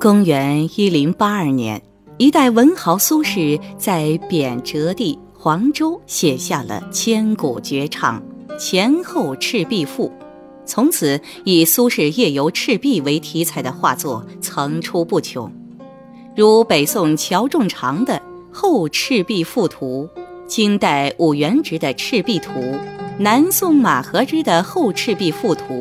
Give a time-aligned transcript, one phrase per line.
[0.00, 1.82] 公元一零八二年，
[2.16, 8.18] 一代文豪苏轼在贬谪地黄州写下了千古绝唱
[8.56, 10.08] 《前后赤壁赋》，
[10.64, 15.52] 从此以苏轼夜游赤壁为题材的画作层出不穷，
[16.34, 18.14] 如北宋乔仲常的
[18.50, 20.08] 《后赤壁赋图》，
[20.48, 22.52] 清代武元直的《赤壁图》，
[23.18, 25.74] 南宋马和之的《后赤壁赋图》。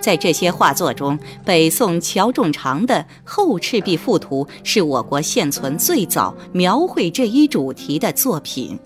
[0.00, 8.78] 在这些画作中，北宋乔仲常的《后赤壁赋图》是我国现存最早描绘这一主题的作品。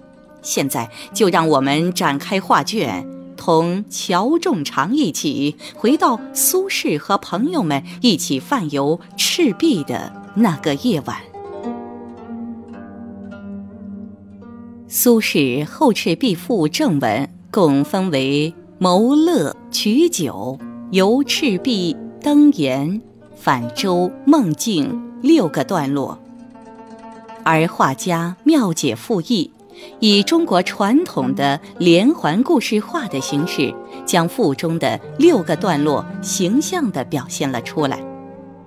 [0.43, 11.17] 现在就让我们展开画卷，同乔仲常一起回到苏轼和朋友们一起泛游赤壁的那个夜晚。
[14.87, 20.59] 苏轼《后赤壁赋》正文共分为谋乐、取酒。
[20.95, 23.03] 游赤壁、登岩、
[23.35, 26.17] 泛舟、梦境六个段落，
[27.43, 29.51] 而画家妙解赋意，
[29.99, 33.75] 以中国传统的连环故事画的形式，
[34.07, 37.99] 将赋中的六个段落形象地表现了出来，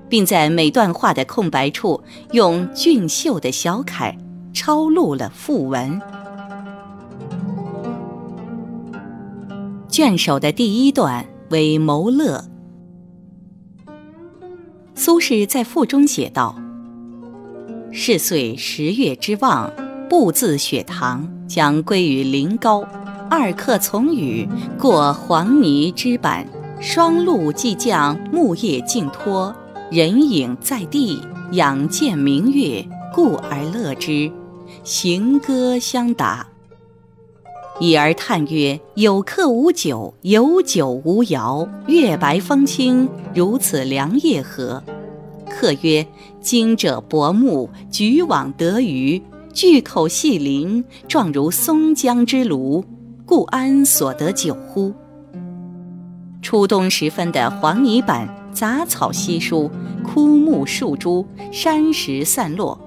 [0.09, 2.03] 并在每段话的空白处
[2.33, 4.13] 用俊秀的小楷
[4.51, 6.01] 抄录了赋文。
[9.87, 11.25] 卷首的第一段。
[11.49, 12.43] 为谋乐。
[14.95, 16.55] 苏轼在赋中写道
[17.93, 19.71] ：“是岁十月之望，
[20.09, 22.83] 步自雪堂，将归于临高。
[23.29, 24.47] 二客从雨，
[24.79, 26.45] 过黄泥之坂，
[26.79, 29.55] 霜露既降，木叶尽脱，
[29.91, 34.31] 人影在地，仰见明月，故而乐之。
[34.83, 36.47] 行歌相答。”
[37.79, 41.67] 已而叹曰：“有客无酒，有酒无肴。
[41.85, 44.81] 月白风清，如此良夜何？”
[45.47, 46.05] 客曰
[46.41, 49.21] ：“今者薄暮，举网得鱼，
[49.53, 52.83] 巨口细鳞，状如松江之鲈，
[53.27, 54.91] 故安所得酒乎？”
[56.41, 59.69] 初冬时分的黄泥板，杂草稀疏，
[60.03, 62.79] 枯木树株，山石散落，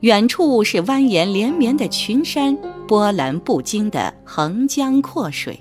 [0.00, 2.56] 远处是蜿蜒连绵的群山。
[2.86, 5.58] 波澜不惊的横江阔水。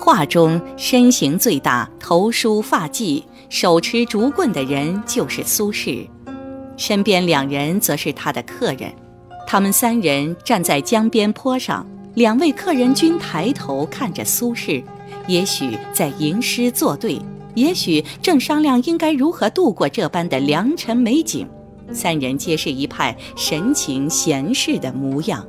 [0.00, 6.08] 画中身形最大、头梳发髻、手持竹棍的人就是苏轼，
[6.78, 8.90] 身边两人则是他的客人。
[9.46, 14.82] 他们三人站在江边坡上，两位客人均抬头看着苏轼，
[15.26, 17.20] 也许在吟诗作对，
[17.54, 21.46] 也许正商量应该如何度过这般的良辰美景。
[21.92, 25.46] 三人皆是一派神情闲适的模样。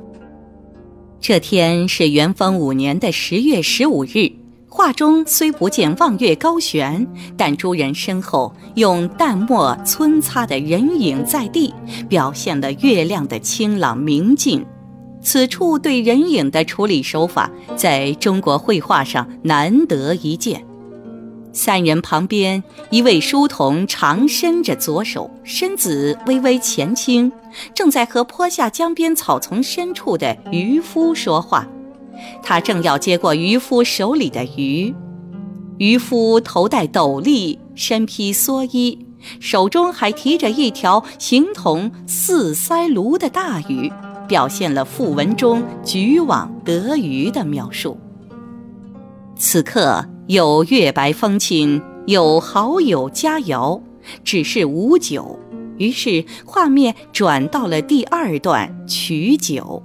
[1.20, 4.32] 这天是元丰五年的十月十五日。
[4.68, 11.74] 画中虽不见望月高悬，但诸人身后用淡墨皴擦的人影在地，
[12.08, 14.64] 表现了月亮的清朗明净。
[15.20, 20.64] 此处对人影的处理手法，在中国绘画上难得一见。
[21.52, 27.30] 三人旁边，一位书童长伸着左手，身子微微前倾，
[27.74, 31.66] 正在和坡下江边草丛深处的渔夫说话。
[32.42, 34.94] 他正要接过渔夫手里的鱼。
[35.78, 39.06] 渔夫头戴斗笠，身披蓑衣，
[39.40, 43.90] 手中还提着一条形同四腮鲈的大鱼，
[44.28, 47.98] 表现了赋文中举网得鱼的描述。
[49.36, 50.06] 此刻。
[50.30, 53.80] 有月白风清，有好友佳肴，
[54.22, 55.36] 只是无酒。
[55.76, 59.82] 于是画面转到了第二段取酒。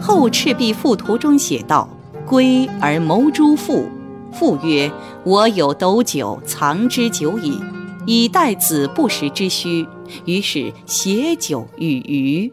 [0.00, 1.88] 后赤壁赋图中写道
[2.24, 3.88] ：“归而谋诸父。”
[4.32, 4.88] 父曰
[5.26, 7.58] ：“我有斗酒，藏之久矣，
[8.06, 9.84] 以待子不时之需。”
[10.26, 12.52] 于是携酒与鱼。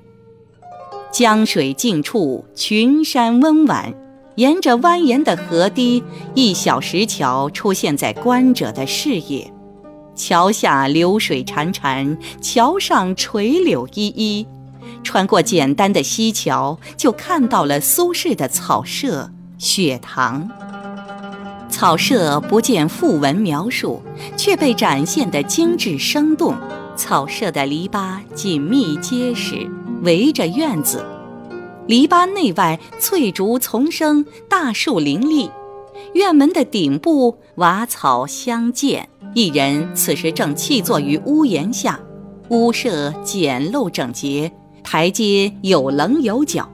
[1.11, 3.93] 江水静处，群山温婉。
[4.39, 6.01] 沿着蜿蜒的河堤，
[6.33, 9.53] 一小石桥出现在观者的视野。
[10.15, 14.47] 桥下流水潺潺，桥上垂柳依依。
[15.03, 20.49] 穿过简单的溪桥，就看到了苏轼的草舍雪堂。
[21.69, 24.01] 草舍不见赋文描述，
[24.37, 26.55] 却被展现得精致生动。
[26.95, 29.69] 草舍的篱笆紧密结实，
[30.03, 31.05] 围着院子。
[31.89, 35.49] 篱笆内外翠竹丛生，大树林立。
[36.13, 41.99] 院门的顶部瓦草相间，一人此时正栖坐于屋檐下。
[42.49, 44.51] 屋舍简陋整洁，
[44.83, 46.69] 台阶有棱有角。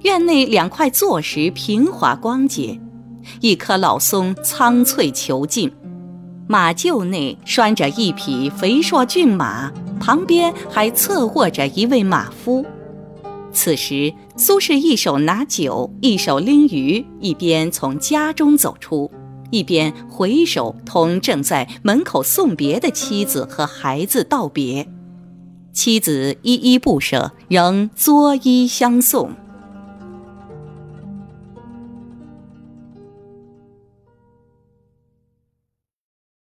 [0.00, 2.80] 院内两块坐石平滑光洁，
[3.42, 5.70] 一棵老松苍翠遒劲。
[6.46, 12.64] 马厩内拴着一匹肥硕骏马，旁边还侧卧着一位马夫。
[13.52, 19.10] 此时，苏轼一手拿酒，一手拎鱼，一边从家中走出，
[19.50, 24.86] 一边回首同正在门口送别的妻子和孩子道别。
[25.72, 29.30] 妻子依依不舍，仍作揖相送。